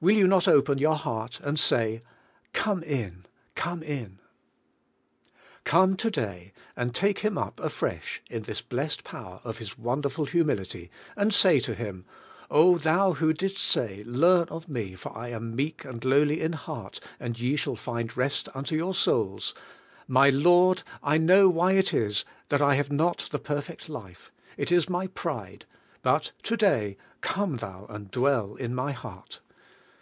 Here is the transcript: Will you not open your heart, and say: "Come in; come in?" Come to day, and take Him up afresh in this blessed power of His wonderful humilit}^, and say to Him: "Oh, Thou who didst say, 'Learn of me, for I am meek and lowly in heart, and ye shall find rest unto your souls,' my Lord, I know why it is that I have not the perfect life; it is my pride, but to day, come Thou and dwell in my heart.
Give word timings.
Will 0.00 0.14
you 0.14 0.28
not 0.28 0.46
open 0.46 0.78
your 0.78 0.94
heart, 0.94 1.40
and 1.42 1.58
say: 1.58 2.02
"Come 2.52 2.84
in; 2.84 3.26
come 3.56 3.82
in?" 3.82 4.20
Come 5.64 5.96
to 5.96 6.08
day, 6.08 6.52
and 6.76 6.94
take 6.94 7.18
Him 7.18 7.36
up 7.36 7.58
afresh 7.58 8.22
in 8.30 8.44
this 8.44 8.62
blessed 8.62 9.02
power 9.02 9.40
of 9.42 9.58
His 9.58 9.76
wonderful 9.76 10.24
humilit}^, 10.28 10.88
and 11.16 11.34
say 11.34 11.58
to 11.58 11.74
Him: 11.74 12.04
"Oh, 12.48 12.78
Thou 12.78 13.14
who 13.14 13.32
didst 13.32 13.58
say, 13.64 14.04
'Learn 14.06 14.44
of 14.50 14.68
me, 14.68 14.94
for 14.94 15.18
I 15.18 15.30
am 15.30 15.56
meek 15.56 15.84
and 15.84 16.04
lowly 16.04 16.42
in 16.42 16.52
heart, 16.52 17.00
and 17.18 17.36
ye 17.36 17.56
shall 17.56 17.74
find 17.74 18.16
rest 18.16 18.48
unto 18.54 18.76
your 18.76 18.94
souls,' 18.94 19.52
my 20.06 20.30
Lord, 20.30 20.84
I 21.02 21.18
know 21.18 21.48
why 21.48 21.72
it 21.72 21.92
is 21.92 22.24
that 22.50 22.62
I 22.62 22.76
have 22.76 22.92
not 22.92 23.26
the 23.32 23.40
perfect 23.40 23.88
life; 23.88 24.30
it 24.56 24.70
is 24.70 24.88
my 24.88 25.08
pride, 25.08 25.64
but 26.02 26.30
to 26.44 26.56
day, 26.56 26.96
come 27.20 27.56
Thou 27.56 27.86
and 27.90 28.12
dwell 28.12 28.54
in 28.54 28.76
my 28.76 28.92
heart. 28.92 29.40